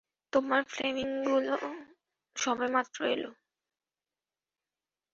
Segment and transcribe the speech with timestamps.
[0.33, 1.53] তোমার ফ্লেমিঙ্গোগুলো
[2.35, 3.31] সবেমাত্র এলো।